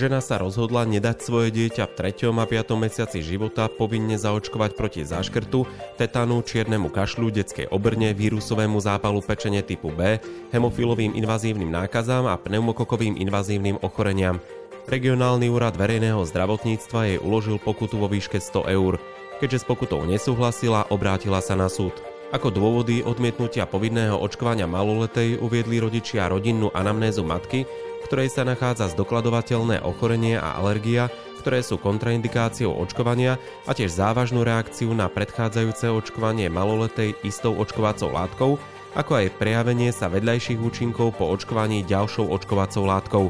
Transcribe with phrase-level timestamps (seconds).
[0.00, 2.32] Žena sa rozhodla nedať svoje dieťa v 3.
[2.32, 2.72] a 5.
[2.72, 5.68] mesiaci života povinne zaočkovať proti záškrtu,
[6.00, 10.16] tetanu, čiernemu kašľu, detskej obrne, vírusovému zápalu pečene typu B,
[10.56, 14.40] hemofilovým invazívnym nákazám a pneumokokovým invazívnym ochoreniam.
[14.88, 18.96] Regionálny úrad verejného zdravotníctva jej uložil pokutu vo výške 100 eur.
[19.36, 21.92] Keďže s pokutou nesúhlasila, obrátila sa na súd.
[22.32, 27.66] Ako dôvody odmietnutia povinného očkovania maloletej uviedli rodičia rodinnú anamnézu matky,
[28.06, 31.08] ktorej sa nachádza zdokladovateľné ochorenie a alergia,
[31.40, 38.50] ktoré sú kontraindikáciou očkovania a tiež závažnú reakciu na predchádzajúce očkovanie maloletej istou očkovacou látkou,
[38.92, 43.24] ako aj prejavenie sa vedľajších účinkov po očkovaní ďalšou očkovacou látkou.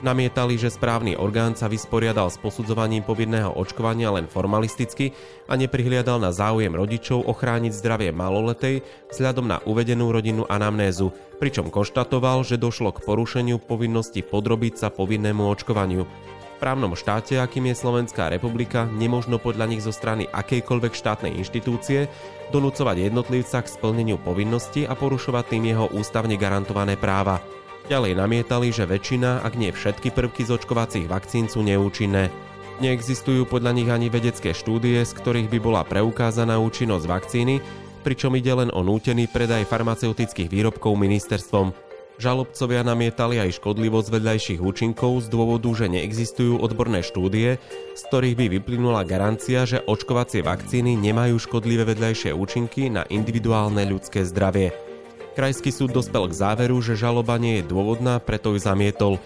[0.00, 5.12] Namietali, že správny orgán sa vysporiadal s posudzovaním povinného očkovania len formalisticky
[5.44, 8.80] a neprihliadal na záujem rodičov ochrániť zdravie maloletej
[9.12, 15.44] vzhľadom na uvedenú rodinnú anamnézu, pričom konštatoval, že došlo k porušeniu povinnosti podrobiť sa povinnému
[15.52, 16.08] očkovaniu.
[16.08, 22.08] V právnom štáte, akým je Slovenská republika, nemožno podľa nich zo strany akejkoľvek štátnej inštitúcie
[22.56, 27.59] donúcovať jednotlivca k splneniu povinnosti a porušovať tým jeho ústavne garantované práva.
[27.90, 32.30] Ďalej namietali, že väčšina, ak nie všetky prvky z očkovacích vakcín sú neúčinné.
[32.78, 37.58] Neexistujú podľa nich ani vedecké štúdie, z ktorých by bola preukázaná účinnosť vakcíny,
[38.06, 41.74] pričom ide len o nútený predaj farmaceutických výrobkov ministerstvom.
[42.22, 47.58] Žalobcovia namietali aj škodlivosť vedľajších účinkov z dôvodu, že neexistujú odborné štúdie,
[47.98, 54.22] z ktorých by vyplynula garancia, že očkovacie vakcíny nemajú škodlivé vedľajšie účinky na individuálne ľudské
[54.22, 54.89] zdravie.
[55.40, 59.16] Krajský súd dospel k záveru, že žaloba nie je dôvodná, preto ju zamietol.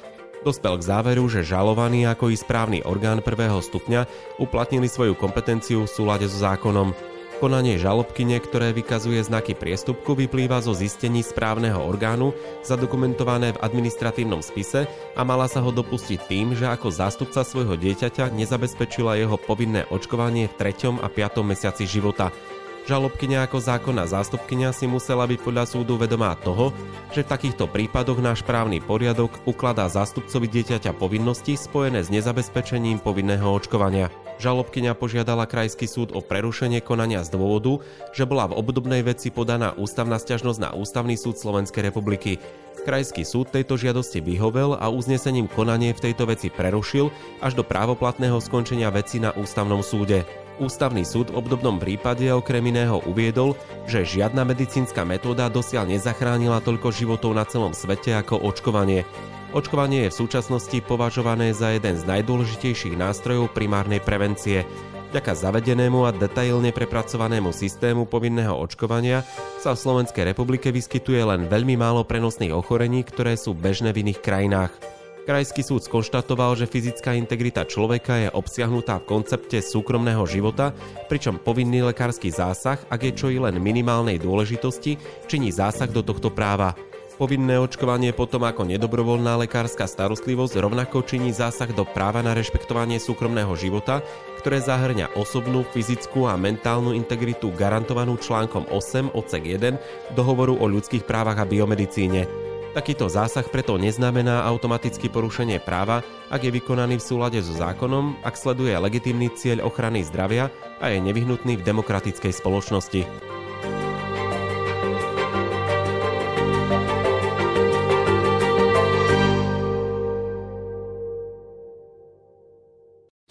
[0.46, 4.06] Dospel k záveru, že žalovaný ako i správny orgán prvého stupňa
[4.38, 6.94] uplatnili svoju kompetenciu v súlade so zákonom.
[7.42, 12.30] Konanie žalobkyne, ktoré vykazuje znaky priestupku, vyplýva zo zistení správneho orgánu,
[12.62, 14.86] zadokumentované v administratívnom spise
[15.18, 20.46] a mala sa ho dopustiť tým, že ako zástupca svojho dieťaťa nezabezpečila jeho povinné očkovanie
[20.46, 20.94] v 3.
[21.02, 21.42] a 5.
[21.42, 22.30] mesiaci života–
[22.84, 26.68] Žalobkyňa ako zákonná zástupkyňa si musela byť podľa súdu vedomá toho,
[27.16, 33.48] že v takýchto prípadoch náš právny poriadok ukladá zástupcovi dieťaťa povinnosti spojené s nezabezpečením povinného
[33.56, 34.12] očkovania.
[34.36, 37.80] Žalobkyňa požiadala Krajský súd o prerušenie konania z dôvodu,
[38.12, 42.36] že bola v obdobnej veci podaná ústavná sťažnosť na Ústavný súd Slovenskej republiky.
[42.84, 47.08] Krajský súd tejto žiadosti vyhovel a uznesením konanie v tejto veci prerušil
[47.40, 50.43] až do právoplatného skončenia veci na Ústavnom súde.
[50.62, 53.58] Ústavný súd v obdobnom prípade okrem iného uviedol,
[53.90, 59.02] že žiadna medicínska metóda dosiaľ nezachránila toľko životov na celom svete ako očkovanie.
[59.50, 64.62] Očkovanie je v súčasnosti považované za jeden z najdôležitejších nástrojov primárnej prevencie.
[65.10, 69.26] Vďaka zavedenému a detailne prepracovanému systému povinného očkovania
[69.58, 74.22] sa v Slovenskej republike vyskytuje len veľmi málo prenosných ochorení, ktoré sú bežné v iných
[74.22, 74.93] krajinách.
[75.24, 80.76] Krajský súd skonštatoval, že fyzická integrita človeka je obsiahnutá v koncepte súkromného života,
[81.08, 86.28] pričom povinný lekársky zásah, ak je čo i len minimálnej dôležitosti, činí zásah do tohto
[86.28, 86.76] práva.
[87.16, 93.56] Povinné očkovanie potom ako nedobrovoľná lekárska starostlivosť rovnako činí zásah do práva na rešpektovanie súkromného
[93.56, 94.04] života,
[94.44, 101.08] ktoré zahrňa osobnú, fyzickú a mentálnu integritu garantovanú článkom 8 odsek 1 dohovoru o ľudských
[101.08, 102.52] právach a biomedicíne.
[102.74, 108.34] Takýto zásah preto neznamená automaticky porušenie práva, ak je vykonaný v súlade so zákonom, ak
[108.34, 110.50] sleduje legitímny cieľ ochrany zdravia
[110.82, 113.06] a je nevyhnutný v demokratickej spoločnosti.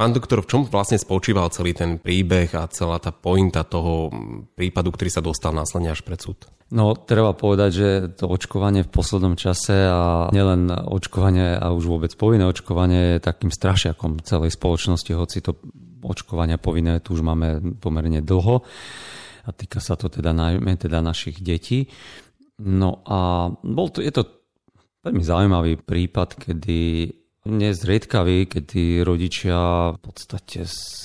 [0.03, 4.12] Pán doktor, v čom vlastne spočíval celý ten príbeh a celá tá pointa toho
[4.52, 6.44] prípadu, ktorý sa dostal následne až pred súd?
[6.75, 12.12] No, treba povedať, že to očkovanie v poslednom čase a nielen očkovanie a už vôbec
[12.19, 15.56] povinné očkovanie je takým strašiakom celej spoločnosti, hoci to
[16.03, 18.59] očkovania povinné tu už máme pomerne dlho
[19.47, 21.88] a týka sa to teda najmä teda našich detí.
[22.59, 24.28] No a bol to, je to
[25.00, 27.08] veľmi zaujímavý prípad, kedy
[27.43, 30.63] nezriedkaví, keď tí rodičia v podstate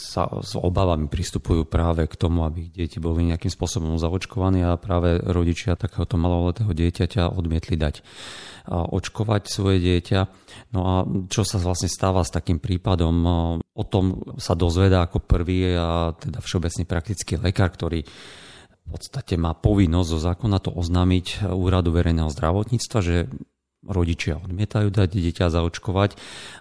[0.09, 4.79] sa s obavami pristupujú práve k tomu, aby ich deti boli nejakým spôsobom zaočkovaní a
[4.79, 8.07] práve rodičia takéhoto maloletého dieťaťa odmietli dať
[8.71, 10.21] očkovať svoje dieťa.
[10.77, 10.95] No a
[11.27, 13.15] čo sa vlastne stáva s takým prípadom?
[13.59, 19.53] O tom sa dozvedá ako prvý a teda všeobecný praktický lekár, ktorý v podstate má
[19.53, 23.29] povinnosť zo zákona to oznámiť úradu verejného zdravotníctva, že
[23.87, 26.11] rodičia odmietajú dať dieťa zaočkovať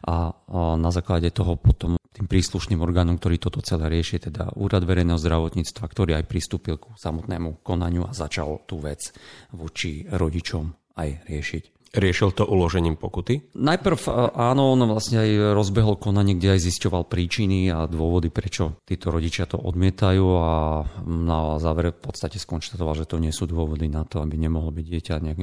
[0.05, 0.33] a,
[0.77, 5.85] na základe toho potom tým príslušným orgánom, ktorý toto celé rieši, teda Úrad verejného zdravotníctva,
[5.85, 9.13] ktorý aj pristúpil ku samotnému konaniu a začal tú vec
[9.53, 11.76] voči rodičom aj riešiť.
[11.97, 13.57] Riešil to uložením pokuty?
[13.57, 13.97] Najprv
[14.37, 19.49] áno, on vlastne aj rozbehol konanie, kde aj zisťoval príčiny a dôvody, prečo títo rodičia
[19.49, 24.21] to odmietajú a na závere v podstate skonštatoval, že to nie sú dôvody na to,
[24.21, 25.33] aby nemohlo byť dieťa, ne,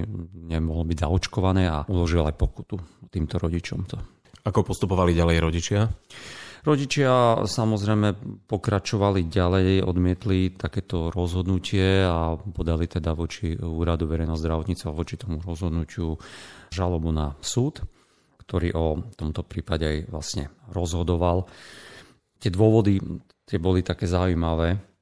[0.46, 2.78] nemohlo byť zaočkované a uložil aj pokutu
[3.10, 3.98] týmto rodičom to.
[4.46, 5.90] Ako postupovali ďalej rodičia?
[6.64, 8.16] Rodičia samozrejme
[8.48, 16.16] pokračovali ďalej, odmietli takéto rozhodnutie a podali teda voči úradu verejného zdravotníctva voči tomu rozhodnutiu
[16.72, 17.84] žalobu na súd,
[18.48, 21.44] ktorý o tomto prípade aj vlastne rozhodoval.
[22.40, 22.96] Tie dôvody
[23.44, 24.93] tie boli také zaujímavé,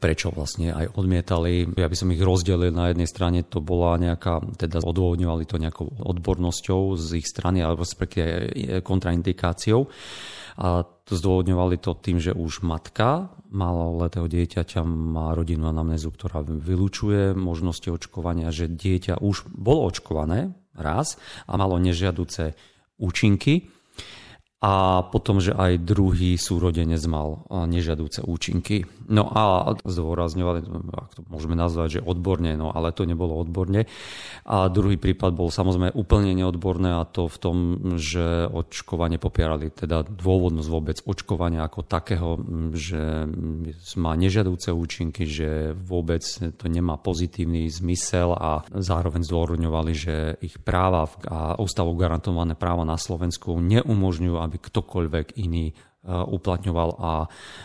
[0.00, 1.68] prečo vlastne aj odmietali.
[1.76, 5.92] Ja by som ich rozdelil na jednej strane, to bola nejaká, teda odôvodňovali to nejakou
[6.00, 9.84] odbornosťou z ich strany, alebo respektíve kontraindikáciou.
[10.60, 17.36] A to zdôvodňovali to tým, že už matka maloletého dieťaťa má rodinu anamnézu, ktorá vylúčuje
[17.36, 22.56] možnosti očkovania, že dieťa už bolo očkované raz a malo nežiaduce
[22.96, 23.68] účinky
[24.62, 28.86] a potom, že aj druhý súrodenec mal nežiadúce účinky.
[29.10, 30.62] No a zdôrazňovali,
[30.94, 33.90] ak to môžeme nazvať, že odborne, no ale to nebolo odborne.
[34.46, 37.56] A druhý prípad bol samozrejme úplne neodborné a to v tom,
[37.98, 42.38] že očkovanie popierali, teda dôvodnosť vôbec očkovania ako takého,
[42.70, 43.26] že
[43.98, 46.22] má nežiadúce účinky, že vôbec
[46.54, 52.94] to nemá pozitívny zmysel a zároveň zdôvodňovali, že ich práva a ústavou garantované práva na
[52.94, 55.74] Slovensku neumožňujú, aby ktokoľvek iný e,
[56.12, 57.10] uplatňoval a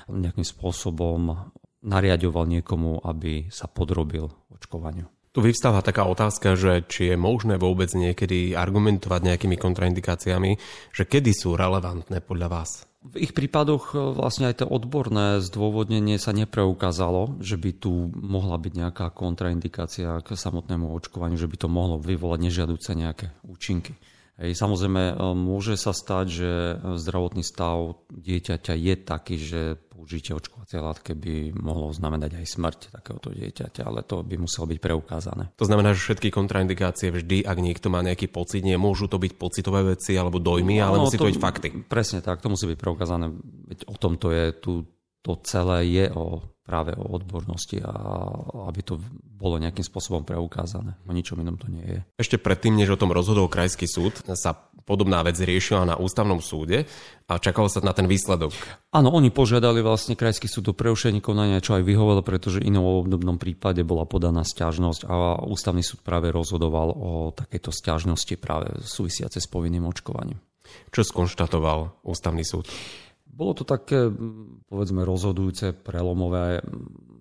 [0.07, 1.35] nejakým spôsobom
[1.83, 5.11] nariadoval niekomu, aby sa podrobil očkovaniu.
[5.35, 10.57] Tu vyvstáva taká otázka, že či je možné vôbec niekedy argumentovať nejakými kontraindikáciami,
[10.95, 12.89] že kedy sú relevantné podľa vás?
[13.05, 18.57] V ich prípadoch e, vlastne aj to odborné zdôvodnenie sa nepreukázalo, že by tu mohla
[18.57, 23.93] byť nejaká kontraindikácia k samotnému očkovaniu, že by to mohlo vyvolať nežiaduce nejaké účinky.
[24.37, 26.51] Hej, samozrejme, e, môže sa stať, že
[27.01, 29.61] zdravotný stav dieťaťa je taký, že
[29.97, 34.77] použitie očkovacej látky by mohlo znamenať aj smrť takéhoto dieťaťa, ale to by muselo byť
[34.77, 35.49] preukázané.
[35.57, 39.33] To znamená, že všetky kontraindikácie vždy, ak niekto má nejaký pocit, nie môžu to byť
[39.41, 41.67] pocitové veci alebo dojmy, ale no, musí to, to byť fakty.
[41.89, 43.33] Presne tak, to musí byť preukázané.
[43.73, 44.85] Veď o tom to je, tu,
[45.25, 47.95] to celé je o práve o odbornosti a
[48.67, 48.99] aby to
[49.39, 50.99] bolo nejakým spôsobom preukázané.
[51.07, 51.99] O ničom inom to nie je.
[52.19, 56.83] Ešte predtým, než o tom rozhodol Krajský súd, sa podobná vec riešila na ústavnom súde
[57.27, 58.51] a čakalo sa na ten výsledok.
[58.91, 63.35] Áno, oni požiadali vlastne Krajský súd o preušenie konania, čo aj vyhovelo, pretože inom obdobnom
[63.39, 69.47] prípade bola podaná stiažnosť a ústavný súd práve rozhodoval o takejto stiažnosti práve súvisiace s
[69.47, 70.39] povinným očkovaním.
[70.91, 72.67] Čo skonštatoval ústavný súd?
[73.37, 74.09] Bolo to také,
[74.65, 76.65] povedzme, rozhodujúce, prelomové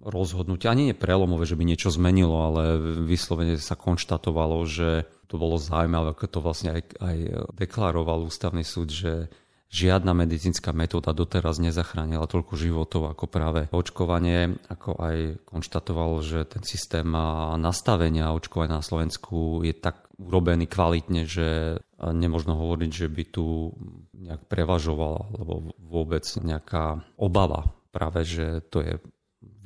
[0.00, 0.72] rozhodnutie.
[0.72, 6.16] Ani nie prelomové, že by niečo zmenilo, ale vyslovene sa konštatovalo, že to bolo zaujímavé,
[6.16, 7.16] ako to vlastne aj, aj
[7.58, 9.28] deklaroval ústavný súd, že
[9.66, 16.62] žiadna medicínska metóda doteraz nezachránila toľko životov ako práve očkovanie, ako aj konštatoval, že ten
[16.62, 17.10] systém
[17.58, 23.72] nastavenia očkovania na Slovensku je tak urobený kvalitne, že nemožno hovoriť, že by tu
[24.16, 28.96] nejak prevažovala, alebo vôbec nejaká obava práve, že to je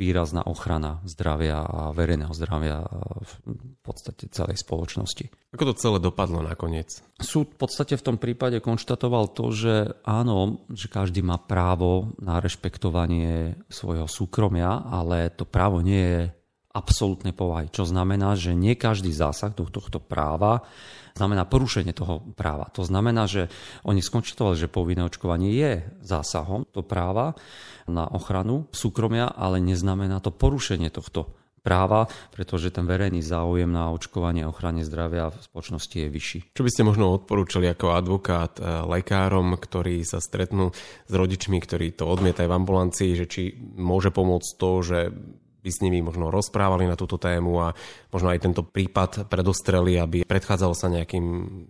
[0.01, 2.83] výrazná ochrana zdravia a verejného zdravia
[3.21, 3.33] v
[3.85, 5.29] podstate celej spoločnosti.
[5.53, 7.05] Ako to celé dopadlo nakoniec?
[7.21, 9.75] Súd v podstate v tom prípade konštatoval to, že
[10.09, 16.23] áno, že každý má právo na rešpektovanie svojho súkromia, ale to právo nie je
[16.71, 20.63] absolútne povahy, čo znamená, že nie každý zásah do tohto práva
[21.19, 22.71] znamená porušenie toho práva.
[22.79, 23.51] To znamená, že
[23.83, 27.35] oni skončitovali, že povinné očkovanie je zásahom do práva
[27.91, 34.49] na ochranu súkromia, ale neznamená to porušenie tohto práva, pretože ten verejný záujem na očkovanie
[34.49, 36.39] a ochrane zdravia v spoločnosti je vyšší.
[36.57, 40.73] Čo by ste možno odporúčali ako advokát eh, lekárom, ktorí sa stretnú
[41.05, 43.43] s rodičmi, ktorí to odmietajú v ambulancii, že či
[43.77, 44.99] môže pomôcť to, že
[45.61, 47.77] by s nimi možno rozprávali na túto tému a
[48.09, 51.27] možno aj tento prípad predostreli, aby predchádzalo sa nejakým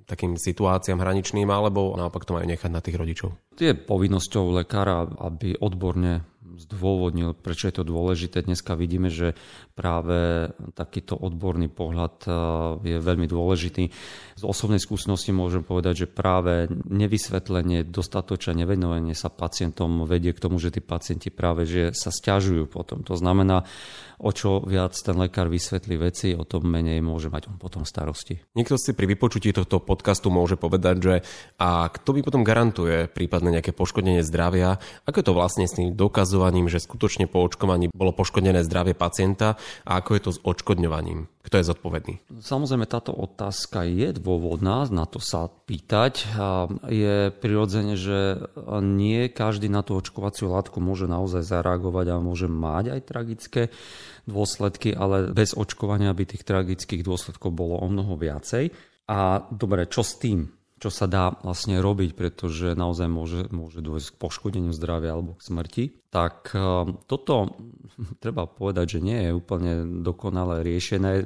[0.07, 3.35] takým situáciám hraničným, alebo naopak to majú nechať na tých rodičov?
[3.59, 8.41] Je povinnosťou lekára, aby odborne zdôvodnil, prečo je to dôležité.
[8.41, 9.37] Dneska vidíme, že
[9.77, 12.33] práve takýto odborný pohľad eh,
[12.81, 13.85] je veľmi dôležitý.
[14.41, 20.57] Z osobnej skúsenosti môžem povedať, že práve nevysvetlenie, dostatočné nevenovanie sa pacientom vedie k tomu,
[20.57, 23.05] že tí pacienti práve že sa stiažujú potom.
[23.05, 23.69] To znamená,
[24.21, 28.41] o čo viac ten lekár vysvetlí veci, o tom menej môže mať on potom starosti.
[28.57, 31.15] Niekto si pri vypočutí tohto podcastu môže povedať, že
[31.61, 35.93] a kto mi potom garantuje prípadne nejaké poškodenie zdravia, ako to vlastne s tým
[36.31, 41.27] dokazovaním, že skutočne po očkovaní bolo poškodené zdravie pacienta a ako je to s odškodňovaním.
[41.43, 42.15] Kto je zodpovedný?
[42.39, 46.31] Samozrejme, táto otázka je dôvodná, na to sa pýtať.
[46.87, 48.47] Je prirodzene, že
[48.79, 53.63] nie každý na tú očkovaciu látku môže naozaj zareagovať a môže mať aj tragické
[54.31, 58.71] dôsledky, ale bez očkovania by tých tragických dôsledkov bolo o mnoho viacej.
[59.11, 60.47] A dobre, čo s tým?
[60.81, 65.45] Čo sa dá vlastne robiť, pretože naozaj môže, môže dôjsť k poškodeniu zdravia alebo k
[65.45, 65.85] smrti.
[66.09, 66.61] Tak e,
[67.05, 67.61] toto
[68.25, 71.13] treba povedať, že nie je úplne dokonale riešené.
[71.21, 71.25] E,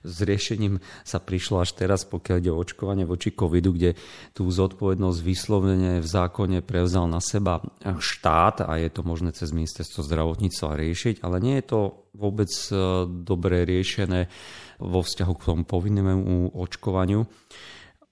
[0.00, 4.00] s riešením sa prišlo až teraz, pokiaľ ide o očkovanie voči covidu, kde
[4.32, 10.00] tú zodpovednosť vyslovene v zákone prevzal na seba štát a je to možné cez ministerstvo
[10.00, 11.80] zdravotníctva riešiť, ale nie je to
[12.16, 14.32] vôbec e, dobre riešené
[14.80, 17.28] vo vzťahu k tomu povinnému očkovaniu.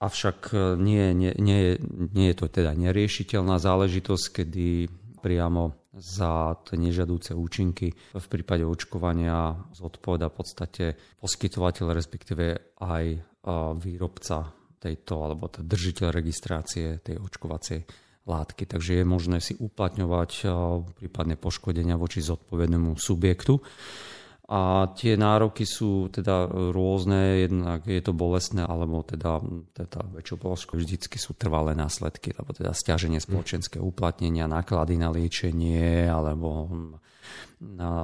[0.02, 1.78] Avšak e, nie, nie, nie,
[2.11, 4.90] nie je to teda neriešiteľná záležitosť, kedy
[5.23, 10.85] priamo za tie nežadúce účinky v prípade očkovania zodpoveda v podstate
[11.21, 12.44] poskytovateľ, respektíve
[12.82, 13.18] aj e,
[13.78, 14.50] výrobca
[14.82, 17.87] tejto, alebo teda držiteľ registrácie tej očkovacej
[18.26, 18.66] látky.
[18.66, 20.44] Takže je možné si uplatňovať e,
[20.99, 23.62] prípadne poškodenia voči zodpovednému subjektu.
[24.52, 26.44] A tie nároky sú teda
[26.76, 29.40] rôzne, jednak je to bolestné, alebo teda,
[29.73, 33.26] teda väčšou položkou vždycky sú trvalé následky, alebo teda stiaženie hm.
[33.32, 36.68] spoločenské uplatnenia, náklady na liečenie, alebo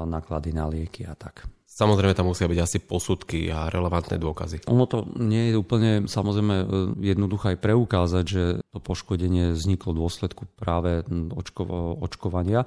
[0.09, 1.45] náklady na lieky a tak.
[1.79, 4.67] Samozrejme tam musia byť asi posudky a relevantné dôkazy.
[4.67, 6.67] Ono to nie je úplne samozrejme e,
[7.07, 8.43] jednoduché aj preukázať, že
[8.75, 11.07] to poškodenie vzniklo v dôsledku práve
[11.39, 11.63] očko,
[12.03, 12.67] očkovania,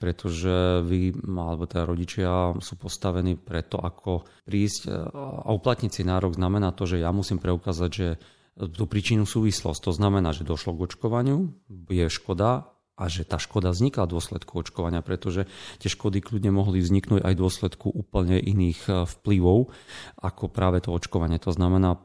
[0.00, 5.04] pretože vy alebo teda rodičia sú postavení preto, ako prísť e,
[5.44, 8.16] a uplatniť si nárok znamená to, že ja musím preukázať, že
[8.56, 9.84] tú príčinu súvislosť.
[9.84, 11.52] To znamená, že došlo k očkovaniu,
[11.92, 15.44] je škoda a že tá škoda vznikla v dôsledku očkovania, pretože
[15.78, 19.68] tie škody kľudne mohli vzniknúť aj v dôsledku úplne iných e, vplyvov
[20.16, 21.36] ako práve to očkovanie.
[21.44, 22.00] To znamená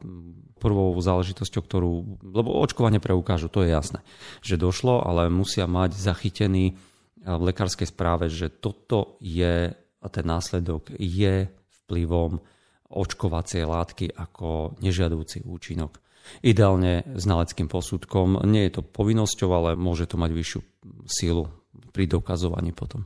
[0.60, 4.04] prvou záležitosťou, ktorú, lebo očkovanie preukážu, to je jasné,
[4.44, 6.74] že došlo, ale musia mať zachytený e,
[7.24, 11.48] v lekárskej správe, že toto je, a ten následok je
[11.88, 12.44] vplyvom
[12.92, 16.11] očkovacej látky ako nežiadúci účinok.
[16.40, 18.40] Ideálne znaleckým posudkom.
[18.48, 20.60] Nie je to povinnosťou, ale môže to mať vyššiu
[21.04, 21.52] sílu
[21.92, 23.04] pri dokazovaní potom.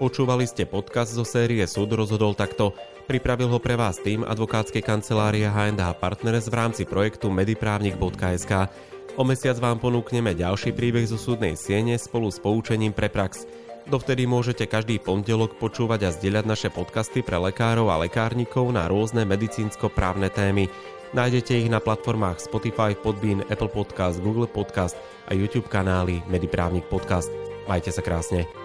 [0.00, 2.72] Počúvali ste podcast zo série Súd rozhodol takto.
[3.04, 8.72] Pripravil ho pre vás tým advokátskej kancelárie H&H Partners v rámci projektu mediprávnik.sk.
[9.20, 13.44] O mesiac vám ponúkneme ďalší príbeh zo súdnej siene spolu s poučením pre prax.
[13.90, 19.26] Dovtedy môžete každý pondelok počúvať a zdieľať naše podcasty pre lekárov a lekárnikov na rôzne
[19.26, 20.70] medicínsko-právne témy.
[21.10, 24.94] Nájdete ich na platformách Spotify, Podbean, Apple Podcast, Google Podcast
[25.26, 27.34] a YouTube kanály Mediprávnik Podcast.
[27.66, 28.59] Majte sa krásne.